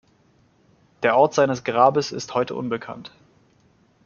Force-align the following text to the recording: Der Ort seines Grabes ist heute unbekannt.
Der 1.03 1.15
Ort 1.15 1.35
seines 1.35 1.63
Grabes 1.63 2.11
ist 2.11 2.33
heute 2.33 2.55
unbekannt. 2.55 3.11